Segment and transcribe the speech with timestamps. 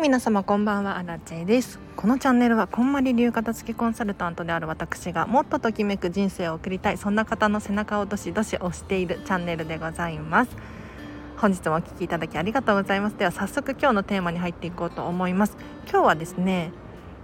[0.00, 1.80] 皆様こんばんはアラチェです。
[1.96, 10.56] このチャンネルはこんまり流片付けコンサルタントである私がもっとときめく人生を送りたいそんな方の背中をどしどし押しているチャンネルでございます。
[11.36, 13.16] 本日もお聴きいただきありがとうございます。
[13.16, 15.56] では早速今日のテーマに入っていこうと思います。
[15.90, 16.70] 今日はですね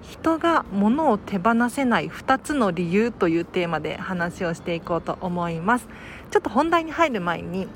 [0.02, 5.86] 人が物を手放せない2つの理由というテーマで話をしていこうと思います。
[6.32, 7.68] ちょっと本題に入る前に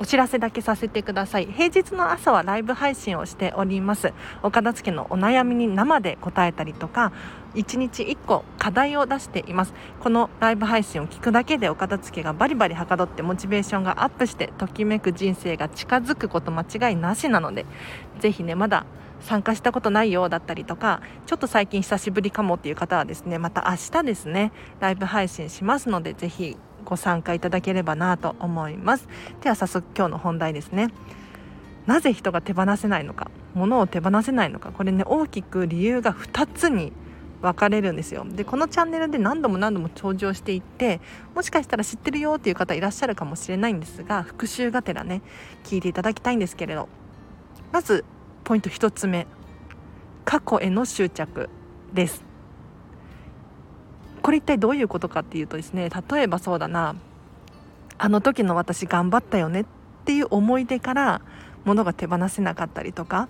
[0.00, 1.46] お知らせだけさせてください。
[1.46, 4.12] 平日の朝はライブ配信をしております。
[4.42, 7.12] お片付のお悩みに生で答えたりとか
[7.54, 9.74] 1日1個課題を出しています。
[10.00, 17.66] このライブ配信を聞くだけでお片付けがバリバリはかどってモチベーションがアップしてときめく人生が近づくこと間違いなしなので
[18.20, 18.86] ぜひねまだ
[19.20, 26.56] 参加したことないよだったりとかちょっと最近久しぶりかもっていう方はですねまた明日ですねライブ配信しますのでぜひ
[26.88, 29.06] ご参加いただければなと思います。
[29.42, 30.88] では早速今日の本題ですね。
[31.86, 33.30] なぜ人が手放せないのか？
[33.54, 34.72] 物を手放せないのか？
[34.72, 36.92] これね大きく理由が2つに
[37.42, 38.24] 分かれるんですよ。
[38.26, 41.00] でこのチャンネルで何度も何度も登場していって
[41.34, 45.22] もしかしたら知ってるよっていう方いらっしゃるかもしれないんですが復習がてらね
[45.64, 46.88] 聞いていただきたいんですけれど。
[47.70, 48.04] まず
[48.44, 49.26] ポイント1つ目。
[50.24, 51.48] 過去への執着
[51.94, 52.27] です。
[54.18, 56.96] これ一体どういうことかっていうとですね例えばそうだな。
[57.98, 59.64] あの時の私頑張ったよねっ
[60.04, 61.20] ていう思い出から
[61.64, 63.28] 物が手放せなかったりとか。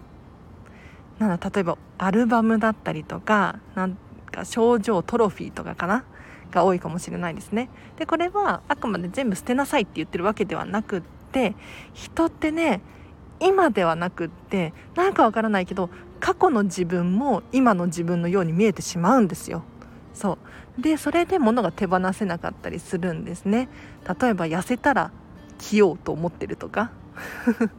[1.19, 3.97] なん例えばアルバムだったりとかなん
[4.31, 6.05] か症状トロフィーとかかな？
[6.51, 7.69] が多いかもしれないですね。
[7.97, 11.55] でこれはあくまで全部捨てなさいって言ってるわけではなくって
[11.93, 12.81] 人ってね
[13.41, 19.63] 今ではなくってなんかわからないけど過去の自分も今の自分のように見えてしまうんですよ。
[20.19, 20.39] そ
[20.79, 20.83] う。
[20.83, 23.69] でそれで物が手放せなかったりするんですね。
[24.21, 25.13] 例えば痩せたら
[25.59, 26.91] 着ようと思ってるとか。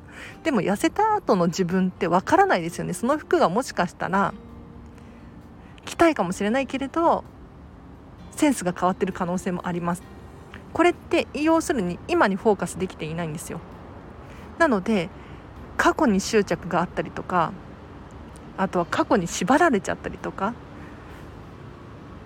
[0.44, 2.94] でも痩せた後の自分ってわからないですよね。
[2.94, 4.34] その服がもしかしたら
[5.86, 7.24] 着たいかもしれないけれど
[8.32, 10.04] センスが変わってる可能性もあります。
[10.72, 13.60] これって要するに今にフォーカスできていないんですよ。
[14.60, 15.10] なので
[15.76, 17.52] 過去に執着があったりとか
[18.58, 20.54] あとは過去に縛られちゃったりとか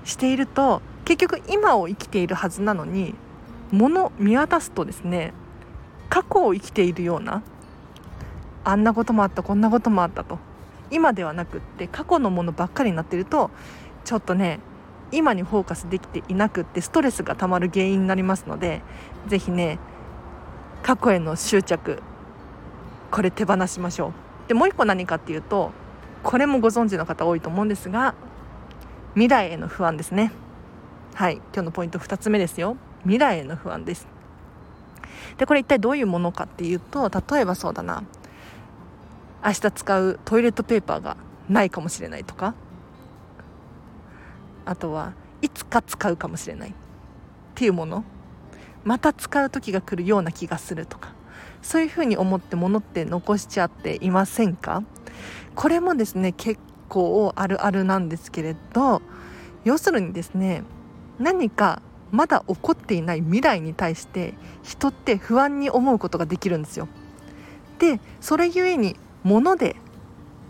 [0.04, 3.16] していると結局今を生きているはずなのに
[3.72, 5.34] 物見渡すとですね
[6.10, 7.42] 過去を生きているような
[8.64, 10.40] あんなこともあったこんなこともあったと
[10.92, 13.50] 今ではなくって過去のものばっかりになってると
[14.06, 14.60] ちょっとね
[15.12, 18.82] 今にフォーカスできていなくってストレスがたまる原因になりますので
[19.28, 19.80] 是非ね
[20.82, 22.02] 過去への執着
[23.12, 24.14] これ手放しましょう。
[24.48, 25.72] でもう一個何かっていうと
[26.24, 28.16] これもご存知の方多いと思うんですが
[29.14, 30.32] 未来への不安ですね。
[31.14, 31.36] はい。
[31.36, 32.78] 今日のポイント2つ目ですよ。
[33.04, 34.08] 未来への不安です。
[35.38, 38.04] でこれ一体どういうものかっていうと例えばそうだな。
[39.46, 42.56] 明日使うトイレットペーパーがないかもしれないとか。
[44.66, 46.70] あとはいつか使うかもしれない。
[46.70, 46.74] っ
[47.54, 48.04] ていうもの。
[48.84, 51.14] また使う時が来るような気がするとか。
[51.62, 54.82] そういうふうに思って物って残しちゃっていませんか？
[55.54, 56.60] これもですね結
[56.94, 59.02] 構あるあるなんですけれど
[59.64, 60.64] 要するにですね
[61.18, 61.82] 何か
[62.12, 66.88] まだ起こっていない未来に対して人って不安に思うことができるんですよ。
[67.80, 69.76] でそれゆえに物で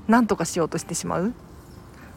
[0.09, 1.33] 何とかしようとしてしまう。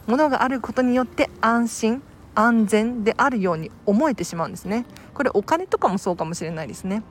[0.08, 2.02] ものがあることによって安心
[2.34, 4.84] 安全であるように思えてしまうんですね。
[5.14, 7.04] これお金とかもそうかもしれないですね。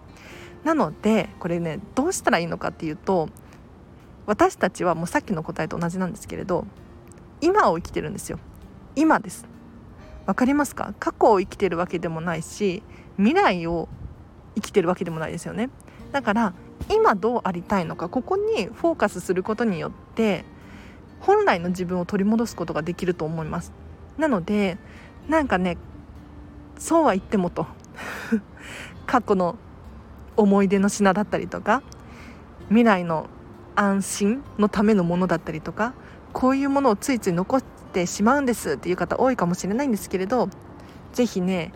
[0.66, 3.30] なのでこれねどうしたらいいのかっていうと
[4.26, 6.66] 私たちはもうさっきの答えと同じなんですけれど
[7.41, 8.40] 今を生きてるんですよ。
[8.96, 9.46] 今です。
[10.25, 10.94] わかりますか？
[11.00, 12.81] 過去を生きてるわけでもないし
[13.18, 13.88] 未来を
[14.56, 15.69] 生きてるわけでもないですよね。
[16.12, 16.53] だから
[16.90, 20.46] 今どうありたいのかここにフォーカスすることによって
[21.19, 23.72] 本来の自分を取り戻すことができると思います。
[24.17, 24.78] なので
[25.28, 25.78] なんかね
[26.78, 27.67] そうは言ってもと。
[29.06, 29.56] 過去の
[30.35, 31.81] 思い出の品だったりとか
[32.67, 33.28] 未来の
[33.76, 35.93] 安心のためのものだったりとか
[36.35, 40.49] こういうものをついつい残してしまうんですっていう方多いかもしれないんですけれど
[41.14, 41.72] 是非ね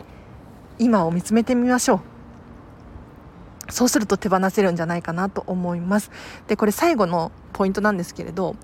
[0.78, 3.72] 今を見つめてみましょう。
[3.72, 6.10] そうすると手放せるんじゃないかなと思います。
[6.46, 8.54] でこれ最後のポイントなんですけれど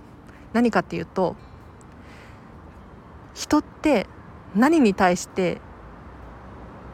[0.52, 1.34] 何かっていうと
[3.32, 4.06] 人って
[4.54, 5.62] 何に対して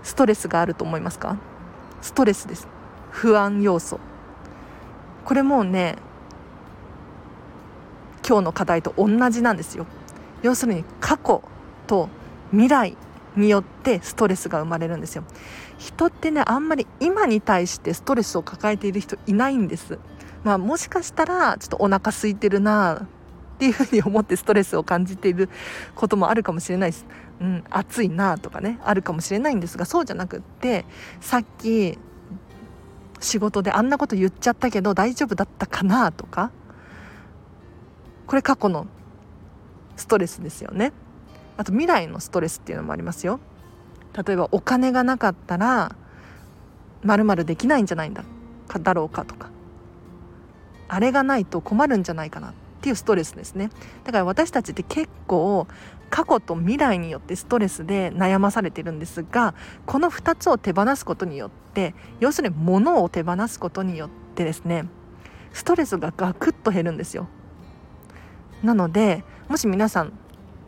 [0.05, 1.39] ストレスがあると思いますか？
[2.03, 2.69] ストレスです。
[3.11, 3.99] 不安要素。
[5.25, 5.97] これもうね
[8.27, 9.87] 今日の課題と同じなんですよ。
[10.43, 11.43] 要するに過去
[11.87, 12.09] と
[12.51, 12.97] 未来
[13.37, 15.25] によってストレスが生まれるんですよ。
[15.79, 19.99] 人ってねあんまり今に対してストレスを抱えている人いないんです。
[20.45, 23.07] まあもしかしたらちょっとお腹空いてるなっ
[23.59, 25.49] ていうふうに思ってストレスを感じている
[25.95, 27.07] こともあるかもしれないです。
[27.41, 30.85] うん、暑いなとかねあるかもしれないんですがそうじゃなくって
[31.21, 31.99] さっき
[33.19, 36.51] 仕事であんなこと言っちゃったけど大丈夫だったかなとか
[38.27, 38.87] これ過去の
[39.97, 40.93] ストレスですよね。
[41.57, 43.41] あと未来のストレスっていうのもありますよ。
[44.27, 45.97] 例えばお金がなかったら
[47.03, 48.25] まるできないんじゃないんだ。
[48.69, 49.51] かだろうかとか。
[50.89, 52.53] あれがないと困るんじゃないかなっ
[52.83, 53.71] ていうストレスですね。
[54.05, 55.67] だから私たちって結構
[56.11, 59.55] 過去と未来によってストレスで悩まされてるんですが
[59.87, 64.85] この2つを手放すことによって要するに物を手放すことによってですね
[65.55, 67.29] ストレスがガクッと減るんですよ。
[68.63, 70.13] なのでもし皆さん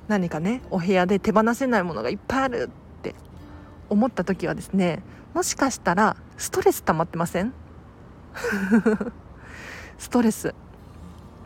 [0.08, 3.14] 何かねお部屋で手放せないものがいっぱいあるって
[3.88, 5.02] 思った時はですね
[5.34, 7.52] もしかしたらストレス溜まってません？
[9.98, 10.54] ストレス。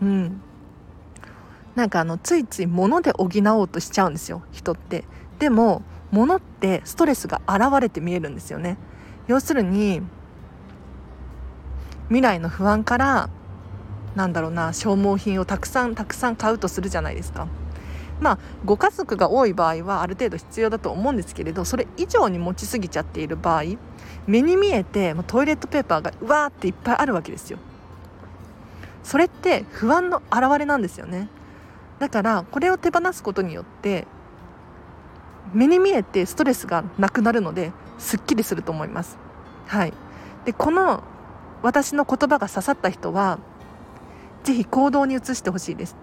[0.02, 0.40] うん。
[1.74, 3.28] なんかあのついつい物で補
[3.58, 5.04] おうとしちゃうんですよ人って。
[5.38, 8.76] でも物ってストレスが現れて見えるんですよね。
[9.26, 10.02] 要するに
[12.08, 13.30] 未来の不安から
[14.18, 17.46] なんだろうな消耗品をたくさんたくさん買うとするじゃないですか。
[18.20, 23.62] まあご家族が多い場合はある程度必要だと思うんですけれどそれ以上に持ちすぎちゃっている場合
[24.26, 27.58] 目に見えてトイレットペーパーがうわーっていっぱいあるわけですよ。
[29.04, 31.28] それって不安の表れなんですよね。
[32.00, 34.04] だからこれを手放すことによって
[35.54, 39.16] 目に見えてストレスがなくなるのですっきりすると思います。
[39.68, 39.92] はい、
[40.44, 41.04] でこの
[41.62, 43.38] 私の言葉が刺さった人は
[44.48, 45.96] 是非行動に移してほしいです。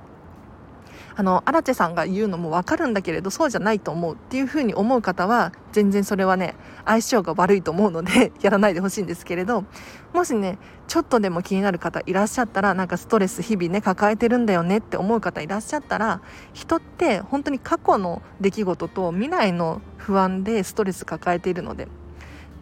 [1.18, 9.64] あの荒地さんが言うのも分かるんだけれどそうじゃないと思うっていうふうに思う方は全然それはね相性が悪いと思うので やらないでほしいんですけれど
[10.14, 10.58] もしね
[10.88, 16.20] ちょっとでも気になる方いらっしゃったらなんかストレス日々ね抱えてるんだよねって思う方いらっしゃったら
[16.52, 21.88] 人って本当に過去の出来事と未来の不安でストレス抱えているので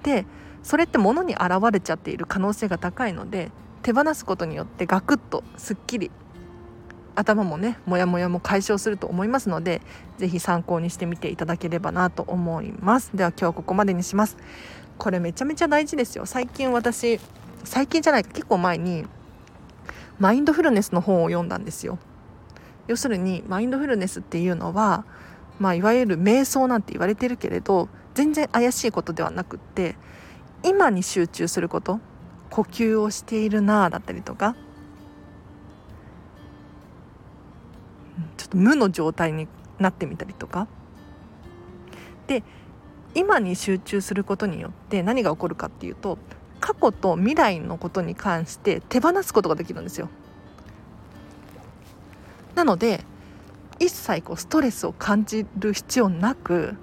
[0.04, 0.28] で
[0.62, 3.50] それって物に現れちゃっている可能性が高いので
[3.84, 6.10] 手放すことによってガクッとすっきり
[7.16, 9.82] 頭もねモヤモヤも解消すると思いますので
[10.18, 13.12] 是非参考にしてみていただければなと思います。
[13.14, 14.38] では今日はここまでにします。
[14.98, 16.26] これめちゃめちゃ大事ですよ。
[16.26, 17.20] 最近私
[17.64, 19.06] 最近じゃない結構前に
[20.18, 22.00] マインドフルネスの本を読んだんですよ。
[22.88, 25.06] 要するにマインドフルネスっていうのは
[25.60, 29.96] まあいわゆる瞑想なんて言われてるけれど全然怪しいことではなくって
[30.64, 32.00] 今に集中すること。
[32.54, 34.56] 呼吸をしているなだったりとか。
[38.38, 39.48] ちょっと無の状態に
[39.80, 40.68] なってみたりとか。
[42.28, 42.44] で
[43.16, 46.20] 今に集中することによって何が起こるかっていうと
[46.60, 50.10] 過去と未来のことに関して手放すことができるんですよ。
[52.54, 53.04] なので
[53.80, 56.76] 一切こうストレスを感じる必要なく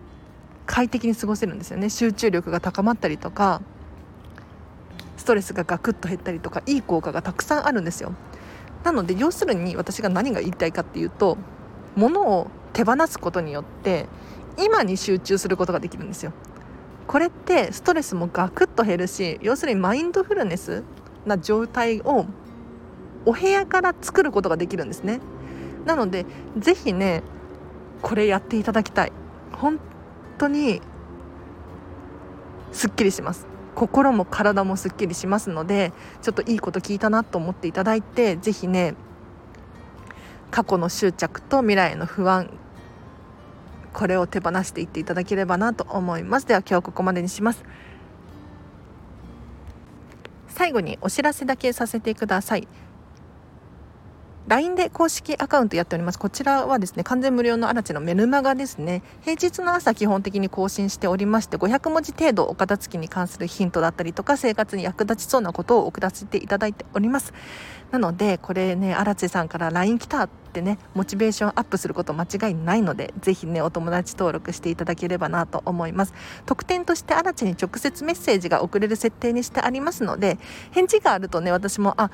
[0.67, 1.91] 快適に過ごせるんですよね。
[1.91, 3.63] 集中力が高まったりとか。
[5.21, 8.15] ストレスがガクッと減ったりとかいい効果がたくさんあるんですよ。
[8.85, 11.37] なので要するに私が何が言いたいかっていうと
[11.95, 14.07] 物を手放すことによって
[14.59, 16.33] 今に集中することができるんですよ。
[17.07, 20.85] これってストレスもガクッと減るし要するにマインドフルネス
[21.27, 22.25] な状態を
[23.27, 25.21] お部屋から作ることができるんですね。
[25.85, 26.25] なので
[26.57, 27.23] 是非ね
[28.01, 29.13] これやっていただきたい。
[29.53, 29.79] 本
[30.39, 30.81] 当に
[32.73, 33.50] すっきりします。
[33.75, 38.95] 心も体もすっきりしますのでちょっといいこと聞いたなと思っていただいて是非ね
[40.51, 42.51] 過去の執着と未来の不安
[43.93, 46.47] これを手放していっていただければなと思います。
[46.47, 47.65] では今日ここまでにします。
[50.49, 52.69] 最後にお知らせだけさせてください。
[54.49, 56.19] LINE で公式アカウントやっております。
[56.19, 59.03] こちらはですね、完全無料の嵐のメルマガですね。
[59.21, 67.33] 平日の朝基本的に更新しておりまして、500文字程度お片付きに関するヒントだったりとか、生活に役立ちそうなことを送らせていただいております。
[67.91, 76.15] なので、これね、荒地さんから LINE 来たってね、モチベーションアップすること間違いないので、ぜひね、お友達登録していただければなと思います。
[76.47, 80.39] 特典として荒地に直接メッセージが送れる設定にしてありますので、
[80.71, 82.11] 返事があるとね、私も、あ、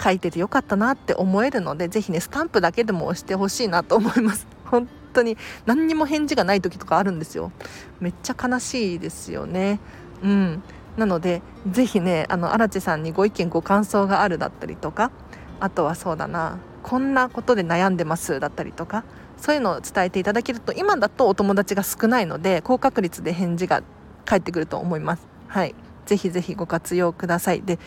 [0.00, 4.46] 書いててよかったなって思えるのでぜひねスタンプだけでも押してほしいなと思います。
[4.64, 7.52] 本当に何にも返事がない時とかあるんですよ。
[8.00, 9.80] めっちゃ悲しいですよね。
[10.22, 10.62] うん。
[10.96, 15.10] なのでぜひねあの荒地さんにご意見ご感想があるだったりとか
[15.58, 19.04] あとはそうだなこんなことで悩んでますだったりとか
[19.38, 23.82] そういうのを伝えていただけると今だとお友達が少ないので高確率で返事が
[24.24, 25.26] 返ってくると思います。
[25.48, 25.74] はい。
[26.06, 27.62] ぜひぜひご活用ください。
[27.62, 27.78] で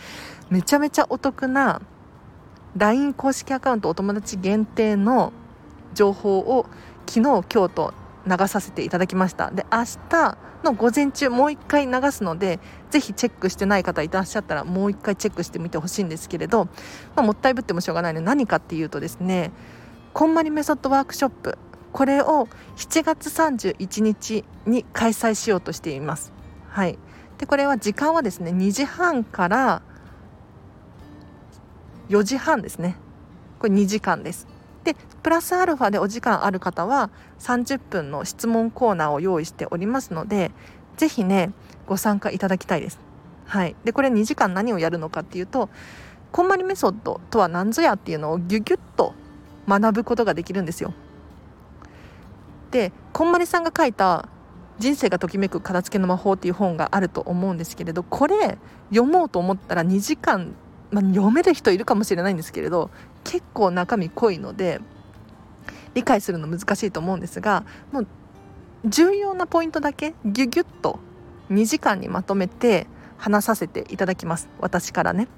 [0.50, 1.80] めちゃめちゃお得な
[2.76, 5.32] LINE 公式アカウントお友達限定の
[5.94, 6.66] 情報を
[7.06, 7.94] 昨日今日と
[8.26, 9.50] 流させていただきました。
[9.50, 12.58] で明日の午前中もう一回流すので
[12.90, 16.64] ぜひチェックしてない方いらっしゃったらもう一回チェックしてみてほしいんですけれど、
[17.14, 19.52] まあ、もったいぶってもしょうがないので何かっていうとですね
[20.12, 21.58] こんまりメソッドワークショップ。
[21.92, 26.32] これを7月31日に開催しようとしています。
[26.68, 26.98] はい、
[27.38, 29.82] でこれは時間はですね2時半から
[32.08, 32.96] 4時半ですね
[33.58, 34.46] これ2時間です
[34.84, 37.10] でプラスアルファでお時間ある方は
[37.40, 40.52] 30分の質問コーナーを用意しておりますので
[40.96, 41.52] ぜひね
[41.86, 42.98] ご参加いただきたいです。
[43.46, 45.68] はい、でこれ2時間何をやるのかっていうと
[46.32, 49.14] こんまりメソッドとは何ぞやっていうのをギュギュッと
[49.68, 50.92] 学ぶことができるんですよ。
[52.70, 54.28] でこんまりさんが書いた
[54.78, 58.58] 「人生がときめく片付けの魔法」っていう本があると思うんですけれどこれ
[58.90, 60.54] 読もうと思ったら2時間、
[60.90, 62.90] まあ、読める人いるかもしれないんですけれど
[63.24, 64.80] 結構中身濃いので
[65.94, 68.06] 理解するの難しいと思うんですがもう
[68.84, 71.00] 重要なポイントだけギュギュッと
[71.50, 72.86] 2時間にまとめて
[73.18, 75.28] 話させていただきます私からね。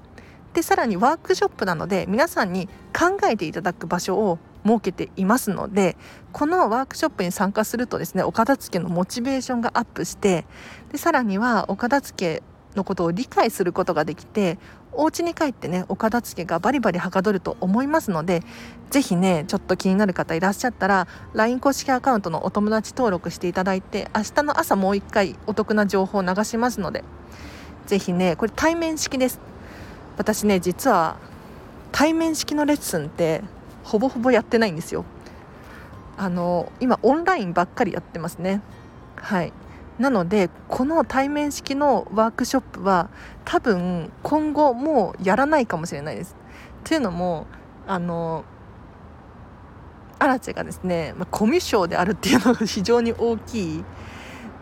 [0.53, 5.95] でさらにワークショップなので皆さんに考えていただく場所を設けていますので
[6.31, 10.45] このワークショップに参加するとですねお片付けのモチベーションがアップして
[10.91, 12.43] でさらにはお片付け
[12.75, 14.57] のことを理解することができて
[14.91, 18.43] お家に帰ってねお片付けがバリバリはかどると思いますので
[18.89, 27.03] 是非ねちょっと気になる方いらっしゃったら LINE 公式アカウントのお友達登録していただいて明日の朝もう一回お得な情報を流しますので
[27.87, 29.39] 是非ねこれ対面式です。
[30.17, 31.17] 私ね実は
[31.91, 33.41] 対面式のレッスンって
[33.83, 35.05] ほぼほぼやってないんですよ。
[36.17, 38.61] あの今オンラインばっかりやってますね。
[39.15, 39.53] はい。
[39.99, 43.09] なのでこの対面式のワークショップは
[43.43, 46.35] 多分今後もうやらないかもしれないです。
[46.85, 47.45] というのも
[47.85, 48.45] あの
[50.17, 53.83] アラチェがですね、まあ、コミュ障であるっていうのが非常に大きい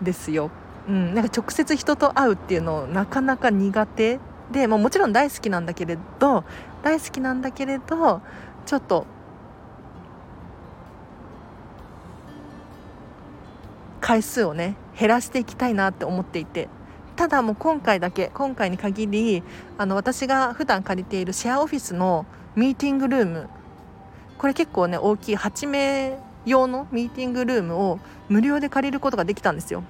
[0.02, 0.50] ですよ。
[0.88, 4.20] うん、なんか直接人と会うっていうのをなかなか苦手
[4.52, 6.46] で、まあ、もちろん大好きなんだけれど
[6.82, 8.22] 大好きなんだけれど
[8.66, 9.06] ちょっと
[14.08, 16.70] 回数をね減らしていきたいなって思っていて。
[17.18, 19.42] ただもう今回だけ今回に限り
[19.80, 23.50] あの私が普段借りているシェアオフィスのミーティングルーム
[24.38, 28.00] これ結構ね大きい8名用のミーティングルームを
[28.30, 29.84] 無料で借りることができたんですよ。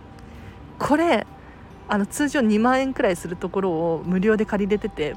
[0.79, 1.27] これ
[1.89, 5.15] あの通常2万円くらいするところを無料で借りれてて。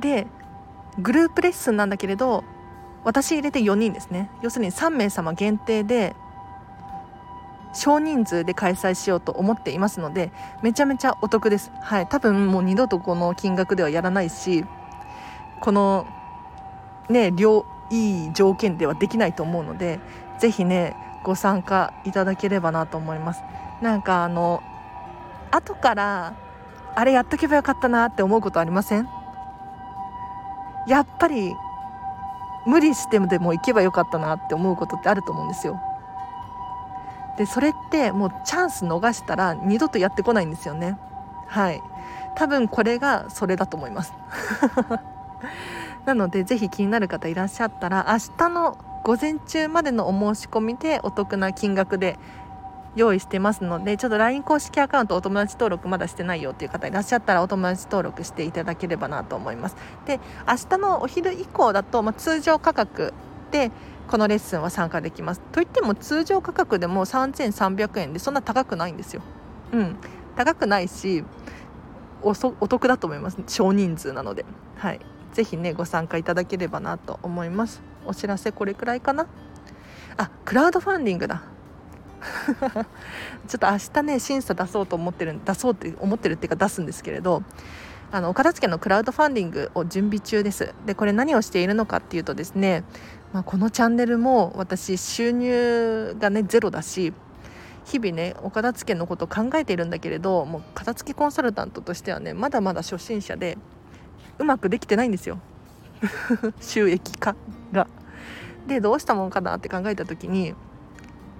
[0.00, 0.26] で
[0.98, 2.42] グループレッスンなんだけれど
[3.04, 4.30] 私入れて4人ですね。
[4.42, 6.16] 要するに3名様限定で
[7.72, 10.32] 少人数で開催しようと思っていますので
[10.62, 11.70] めちゃめちゃお得です。
[11.80, 12.06] はい。
[12.06, 14.64] 多分もう二度とこの金額ではやらないし
[15.60, 16.06] この
[17.08, 20.00] ね量いい条件ではできないと思うので
[20.38, 23.42] 是非ねご参加いただければなと思います。
[23.82, 24.62] なんかあの
[25.50, 26.34] 後から
[26.94, 29.08] あれやっとけばよかったなって思うことありません？
[30.86, 31.54] やっぱり
[32.66, 35.80] 無理してでも行けばよかったなって思うことってあると思うんですよ。
[37.36, 40.98] でそれってもうチャンス逃したら二度とやってこないんですよね。
[41.48, 41.82] はい。
[42.36, 44.12] 多分これがそれだと思います。
[46.06, 52.18] なのでぜひ気になる方いらっしゃったら明日の午前中までのお申し込みでお得な金額で
[52.96, 59.76] 用意してますのでちょっと LINE 公式アカウントお友達登録まだしてないよっていう方いらっしゃったらお友達登録していただければなと思います。
[60.06, 63.12] で明日のお昼以降だと、まあ、通常価格
[63.50, 63.70] で
[64.08, 65.40] このレッスンは参加できます。
[65.52, 69.22] といっても通常価格でも3300円でそんな高くないんですよ。
[69.72, 69.96] うん。
[70.36, 71.24] 高くないし
[72.22, 73.38] お得だと思います。
[73.48, 74.44] 少人数なので。
[74.76, 75.00] はい。
[75.32, 77.82] 是非ねご参加いただければなと思います。
[78.06, 79.26] お知らせこれくらいかな。
[80.16, 81.42] あクラウドファンディングだ。
[83.48, 87.42] ちょっと明日ね審査出そうと思ってる出そうって思ってるっていうか出すんですけれど
[88.12, 92.84] あのお片付けのクラウドファンディングを準備中ですでこれ何をしているのかっていうとですね、
[93.32, 97.12] まあ、このチャンネルも私収入がねゼロだし
[97.84, 103.58] 日々ねお片付けのことを考えているんだけれどもう片付けコンサルタントとしてはねまだまだ初心者で
[104.38, 105.38] うまくできてないんですよ
[106.60, 107.36] 収益化
[107.72, 107.86] が。
[108.66, 110.54] でどうしたもんかなって考えた時に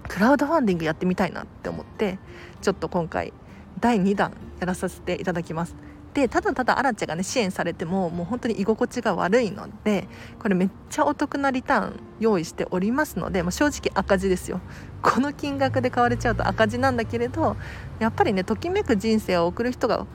[0.09, 2.19] クラウドファンディングやってみたいなって思って
[2.63, 3.33] ちょっと今回
[3.81, 5.77] 第2弾やらさせていただきます。
[6.15, 10.07] でただただアラチェがね支援されてももう本当に居心地が悪いので
[10.39, 14.61] これめっちゃお得なリターン用意しておりますので、まあ、正直赤字ですよ。
[15.03, 17.57] この金額で買われちゃうと赤字なんだけれど
[17.99, 20.07] やっぱりねときめく人生を送る人が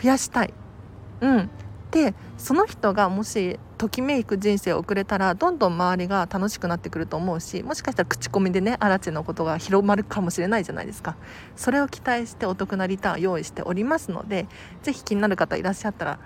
[0.00, 0.52] 増やしたい。
[1.22, 1.50] うん。
[1.90, 11.16] でその人がもしときめく人生を送れたらどんどん周りが楽しくなってくると思うしもしかしたら口コミでねアラチェのことが広まるかもしれないじゃないですか。
[11.56, 14.46] それを期待してお得なリターン用意しておりますので
[14.82, 16.18] 是非気になる方いらっしゃったら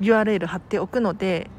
[0.00, 1.50] URL 貼っておくので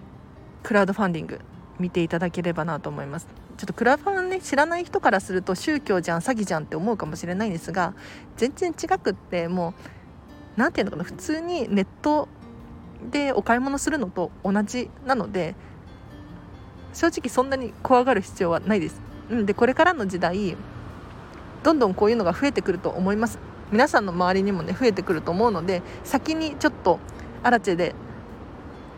[0.63, 1.39] クラウドファンディング
[1.79, 3.27] 見ていただければなと思います。
[3.57, 7.93] ちょっとクラファンね知らない人からすると宗教じゃん詐欺じゃんって思うかもしれないんですが
[8.37, 9.73] 全然違くってもう
[10.55, 12.29] 何て言うのかな普通にネット
[13.11, 15.55] でお買い物するのと同じなので
[16.93, 19.01] 正直そんなに怖がる必要はないです。
[19.29, 20.57] うん、でこれからの時代
[21.63, 23.39] どんどんこういうのが増えてくると思います。
[23.71, 26.99] 皆さんの周りにもね増えてくると思うので先にちょっと
[27.43, 27.93] アラチェで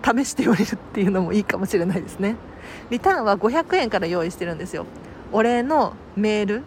[0.04, 2.38] 試しておれるっていうのもいいかもしれないですね。
[2.90, 4.86] リターンは500円から用意してるんですよ。
[5.32, 6.64] お礼のメール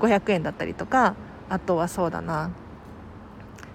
[0.00, 1.14] 500円だったりとか
[1.48, 2.50] あとはそうだな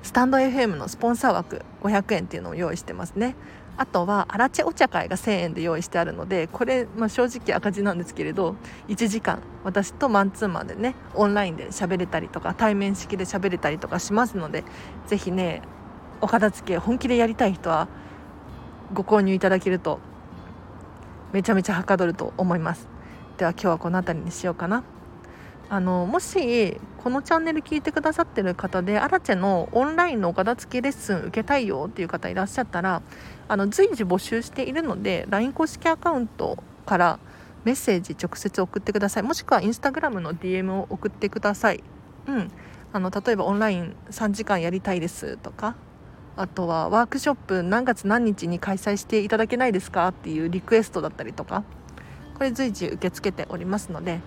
[0.04, 3.36] スタンド FM のスポンサー枠500円っていうのを用意してますね。
[3.78, 8.56] あとはアラチェお茶会が1000円で用意してあるのでこれ、まあ、正直赤字なんですけれど
[8.88, 14.64] 1時間私とマンツーマンでねオンラインで喋れたりとか対面式で喋れたりとかしますので
[15.08, 15.64] ぜひね
[16.22, 17.88] お片付け本気でやりたい人は
[18.94, 20.00] ご購入いただけると
[21.32, 22.88] めちゃめちゃはかどると思います。
[23.38, 24.84] では今日はこの辺りにしようかな。
[25.74, 33.02] あのもしこのチャンネル聞いてくださってる方でアラチェのオンラインのお片付けレッスン受けたいよっていう方いらっしゃったら
[33.48, 37.20] あの随時募集しているので LINE 公式アカウントから
[37.64, 39.24] メッセージ直接送ってください。
[39.24, 41.84] もしくはインスタグラムの DM を送ってください。
[42.28, 42.52] うん。
[42.92, 45.76] あの例えばオンライン3時間やりたいですとか
[46.36, 51.64] あとはワークショップ何月何日に開催していただけないですかっていうリクエストだったりとか
[52.36, 54.20] これ随時受け付けておりますので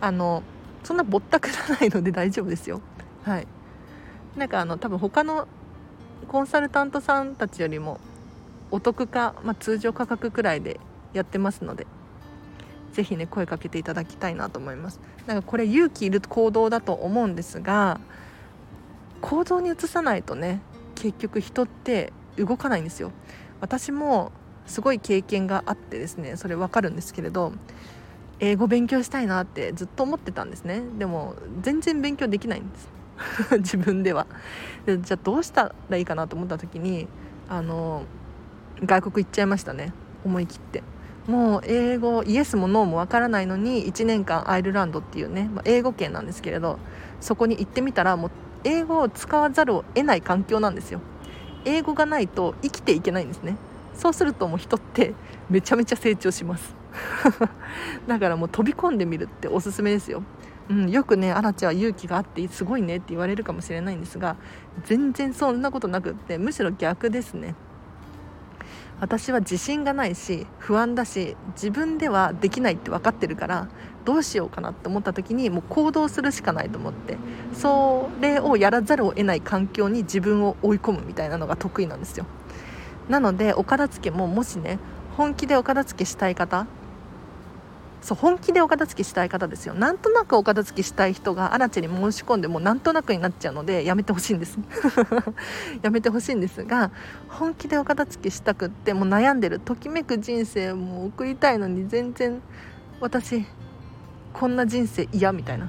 [0.00, 0.42] あの
[0.86, 2.80] そんなぼったくらないので大丈夫ですよ。
[3.24, 3.48] はい。
[4.36, 5.48] なんかあの多分他の
[6.28, 7.98] コンサルタントさんたちよりも
[8.70, 10.78] お得か、まあ、通常価格くらいで
[11.12, 11.88] やってますので
[12.92, 15.00] 是非ね声かけていただきたいなと思います。
[15.26, 17.98] なんかこれ勇気いる行動だと思うんですが
[19.22, 20.60] 行動に移さないとね
[20.94, 23.10] 結局人って動かないんですよ。
[23.60, 24.30] 私も
[24.66, 27.52] すごい経験があってですねそれ分かるんですけれど
[28.40, 30.82] 英語勉強したいなってずっと思ってたんですね。
[30.98, 32.88] でも全然勉強できないんです。
[33.58, 34.26] 自分では。
[34.84, 37.08] でじゃあどうしたらいいかなと思った時に
[37.48, 38.02] あの
[38.84, 39.92] 外国行っちゃいましたね。
[40.24, 40.82] 思い切って。
[41.26, 46.78] もう英語イエスもノーもわからないのに1年間アイルランドっていうね、まあ、英語圏なんですけれど
[47.20, 48.30] そこに行ってみたらもう
[48.62, 51.00] 英語を使わざるを得ない環境なんですよ。
[51.64, 53.56] 英語がないと生きていけないんですね。
[53.94, 55.14] そうするともう人って
[55.50, 56.75] めちゃめちゃ成長します。
[58.06, 60.22] だからもう飛び込んでみるっておすすめですよ。
[60.68, 64.34] うん、よくねアラチは勇気があってすごいねって言われるかもしれないんですが
[64.84, 67.54] 全然そんなことなくってむしろ逆ですね。
[68.98, 73.68] 私は自信がないし不安だし自分ではできないって分かってるから
[74.06, 77.18] どうしようかなって思った時にもう行動するしかないと思って
[77.52, 82.24] それをやらざるを得ない環境に自分を追い込むみたいなのが得意なんですよ。
[83.08, 84.78] なのでお片付けももしね
[85.16, 86.66] 本気でお片付けしたい方
[88.06, 89.74] そう本気でお片付けしたい方ですよ。
[89.74, 94.60] なんとなくお片付けしたい人がアラチェに申し込んでもなんとなくになっちゃうのでやめてほしいんです。
[95.82, 96.92] やめてほしいんですが
[97.28, 102.40] 本気でお片付けしたくってもう悩んでるときめく人生も送りたいのに全然
[103.00, 103.44] 私
[104.32, 105.68] こんな人生嫌みたいな。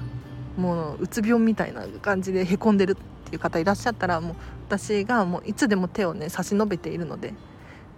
[0.56, 4.34] もううつ病みたいな感じでへこんでるっていう方いらっしゃったらもう
[4.68, 7.34] 私がもういつでも手をね差し伸べているので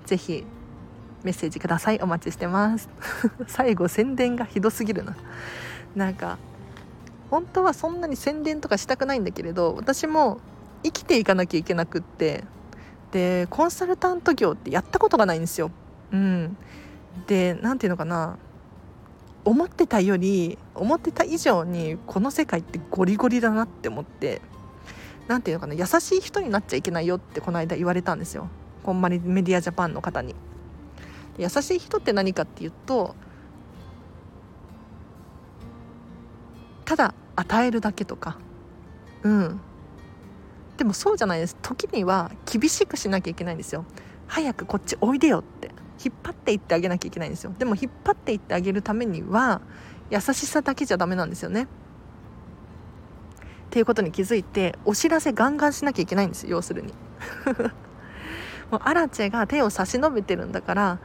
[0.07, 0.45] 是非
[1.25, 1.99] メッセージください。
[2.01, 2.89] お待ちしてます。
[3.47, 5.17] 最後宣伝がひどすぎるな。
[5.95, 6.39] なんか
[7.31, 10.41] 本当はそんなに宣伝とかしたくないんだけれど私も
[10.83, 12.45] 生きていかなきゃいけなくって。
[13.13, 15.71] でコンサルタント業ってやったことがないんですよ。
[16.13, 16.57] うん。
[17.27, 18.39] で何て言うのかな。
[19.45, 24.41] 思ってたより思ってた以上にこの世界ってゴリゴリだなって思って。
[25.29, 25.75] 何ていうのかな。
[25.75, 28.49] 優しい人になっちゃいけないよってこの間言われたんですよ。
[28.83, 30.35] こんまりメディアジャパンの方に。
[31.41, 33.15] 優しい人って何かっていうと
[36.85, 38.37] ただ与えるだけとか。
[39.23, 39.61] うん。
[40.77, 41.57] でもそうじゃないです。
[41.63, 43.85] 時には厳しくしなきゃいけないんですよ。
[44.27, 45.71] 早くこっちおいでよって。
[46.05, 47.55] 引っ張っていってあげなきゃいけないんですよ。
[47.57, 49.61] でも引っ張っていってあげるためには
[50.11, 51.65] 優しさだけじゃダメなんですよね。
[51.65, 51.67] っ
[53.71, 56.93] ていうことに気づいてお知らせガンガンしなきゃいけないんですよ要するに。
[58.73, 60.99] もうアラチェが手を差し伸べてるんだから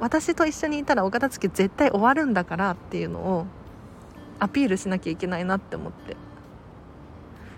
[0.00, 3.46] 私と一緒にいたらお片付け絶対終わるんだからっていうのを
[4.38, 6.16] アピールしなきゃいけないなって思って。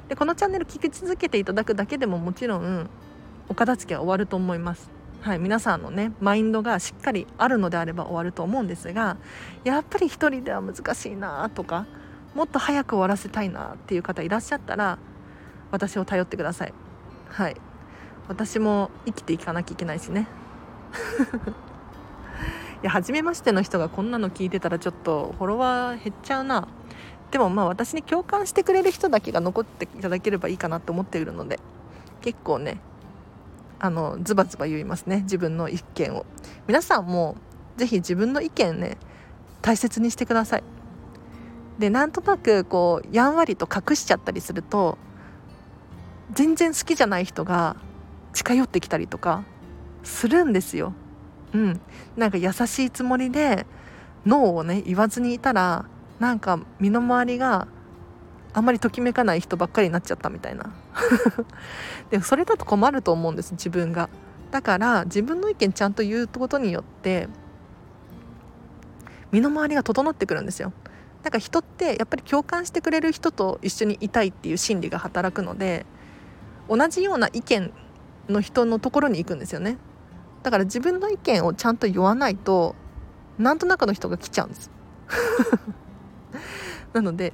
[0.09, 2.91] でこのチャンネル聞き続けていただくだけでももちろん
[3.49, 4.91] お片付けは終わると思います。
[5.23, 9.17] はい、皆さんのねマインドがしっかりあるのであれば終わると思うんですが
[9.65, 11.87] やっぱり一人では難しいなとか
[12.35, 14.99] もっと早く終わらせたいなっていう方いらっしゃったら
[15.71, 16.75] 私を頼ってください。
[17.31, 17.57] はい。
[18.29, 20.29] 私も生きていかなきゃいけないしね。
[22.83, 26.69] いや初めましての人がこんなの聞いてたらちょっとフォロワー減っちゃうな。
[27.31, 31.59] でもまあ私に共感してくれる人だけが残っていただければいいかなと思っているので
[32.21, 32.79] 結構ね
[33.81, 35.23] あのズバズバ言いますね。
[35.23, 36.27] 自分の意見を。
[36.67, 37.37] 皆さんも
[37.77, 38.99] 是非自分の意見ね
[39.63, 40.65] 大切にしてください。
[41.79, 44.97] でなんとなくこうやんわりと隠しちゃったりすると
[46.33, 47.77] 全然好きじゃない人が
[48.33, 49.43] 近寄ってきたりとか
[50.05, 50.93] するんですよ。
[51.55, 51.81] うん、
[52.17, 53.65] なんか優しいつもりで
[54.27, 55.87] ノーをね言わずにいたら
[56.19, 57.69] なんか身の回りが
[58.53, 60.73] あんまりときめかない人ばっかりになっちゃったみたいな。
[62.11, 64.09] でそれだと困ると思うんです自分が。
[64.51, 67.29] だから自分の意見ちゃんと言うことによって
[69.33, 70.73] 身の回りが整ってくるんですよ。
[71.25, 75.87] なんか人ってやっぱり共感してくれる人と一緒にいたいっていう心理が働くので
[76.69, 77.73] 同じような意見
[78.29, 79.79] の人のところに行くんですよね。
[80.45, 82.77] だから自分の意見をちゃんと言わないと
[83.39, 84.71] なんとなくの人が来ちゃうんです。
[86.93, 87.33] なので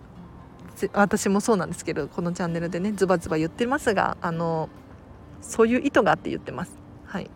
[0.95, 4.71] 私もそうなんですけどこのチャンネルでねズバズバ言ってますがあの
[5.43, 6.79] そういう意図があって言ってます。
[7.05, 7.29] はい。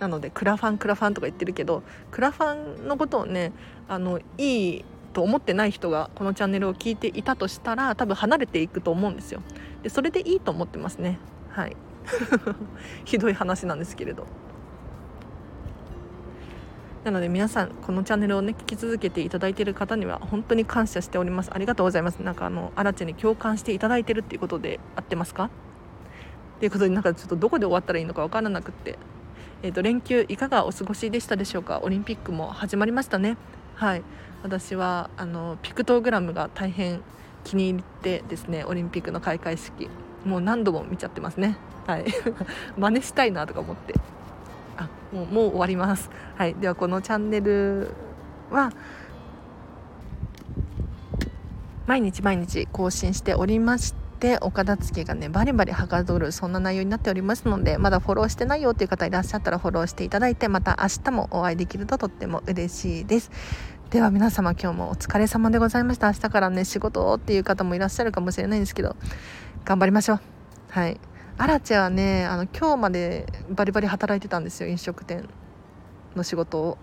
[0.00, 3.52] なのでクラファンクラファンとか言ってるけどクラファンのことをね
[3.88, 9.42] あのいいと思ってない人がこのチャンネルを聞いていたとしたら多分離れていくと思うんですよ。
[9.84, 11.20] でそれでいいと思ってますね。
[11.50, 11.76] はい。
[13.04, 14.26] ひどい話なんですけれど。
[17.04, 21.50] なので皆さんこのチャンネルをね聞き続けていただいている方には本当に感謝しております。
[21.52, 22.22] ありがとうございます。
[22.22, 25.44] なんかあのアラチェに共感していただいてるっていうことで合ってますか？
[25.46, 25.50] っ
[26.60, 28.98] ていうことでなんかちょっとどこで終わったらいいのか分からなくって。
[29.64, 31.80] えーと連休いかがお過ごしでしたでしょうか？
[31.82, 33.36] オリンピックも始まりましたね。
[33.74, 34.02] はい。
[34.44, 37.00] 私はあのピクトグラムが大変
[37.42, 39.88] 気に入ってですねオリンピックの開会式
[40.24, 41.56] もう何度も見ちゃってますね。
[41.88, 42.04] はい。
[42.78, 43.94] 真似したいなとか思って。
[44.76, 46.10] あもうもう終わります。
[46.36, 46.54] はい。
[46.54, 47.90] ではこのチャンネル
[48.50, 48.72] は
[51.86, 63.30] 毎日毎日更新しておりましてお片付けがねバリバリはかどるそんな内容になっておりますのでまだフォローしてないよっていう方いらっしゃったらフォローしていただいてまた明日もお会いできるととっても嬉しいです。
[63.90, 66.06] では皆様今日もお疲れ様でございました。
[66.06, 68.96] 明日からね仕事っていう方もいらっしゃるかもしれないんですけど
[69.64, 70.20] 頑張りましょう。
[70.70, 70.98] はい。
[71.38, 75.28] アラチェはねあの今日までバリバリ働いてたんですよ飲食店
[76.14, 76.78] の仕事を。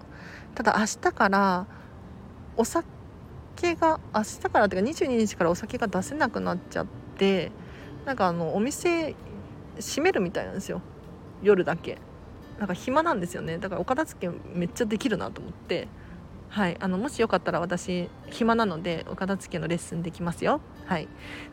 [0.55, 1.67] ただ明日から
[2.57, 2.85] お酒
[3.75, 7.51] が明日からっていうか22日からお酒が出せなくなっちゃって
[8.05, 9.15] なんかあのお店
[9.77, 10.81] 閉めるみたいなんですよ。
[11.41, 11.97] 夜だけ。
[12.57, 13.57] なんか暇なんですよね。
[13.57, 15.87] だからお片付けめっちゃできるなと思って。
[16.49, 16.77] はい。
[16.79, 20.59] あのもしよかったら私暇なのでお片付けのレッスンできますよ。
[20.85, 21.07] はい。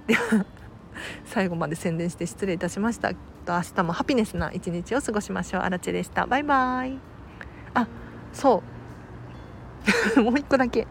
[0.06, 0.44] では
[1.24, 3.12] 最後まで宣伝して失礼いたしました。
[3.12, 5.62] と明日もハピネスな一日を過ごしましょう。
[5.62, 6.26] あらでした。
[6.26, 6.98] バイバイ。
[7.74, 7.87] あ
[8.32, 8.75] そう。
[10.22, 10.87] もう一個だけ。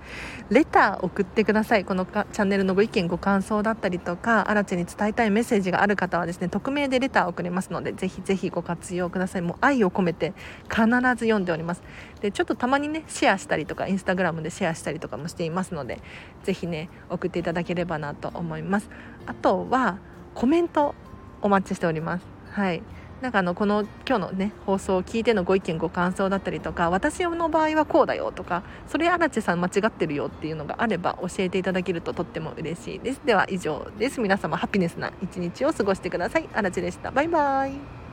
[0.50, 1.86] レター送ってください。
[1.86, 9.42] このチャンネルのご意見ご感想だったりとかアラチに伝えたいメッセージがある方はですね匿名でレターを送れますのでぜひぜひご活用ください。
[9.42, 10.34] もう愛を込めて
[10.70, 11.84] 必ず読んでおります。
[12.22, 16.00] でちょっとたまにねシェアしたりとかインスタグラムでシェアしたりとかもしていますので
[16.44, 18.90] ぜひね送っていただければなと思います。
[19.26, 19.98] あとは
[20.34, 20.96] コメント
[21.42, 22.26] お待ちしております。
[22.52, 22.82] はい。
[23.26, 33.22] なんかあのこの今日のね放送を聞いてのご意見ご感想だったりとか私の場合はこうだよとかそれ荒地さん間違ってるよっていうのがあれば教えていただけるととっても嬉しいです。
[33.26, 34.22] では以上です。
[34.22, 36.48] 皆様ハピネスな一日を過ごしてください。
[36.54, 37.10] 荒地でした。
[37.10, 38.05] バイバイ。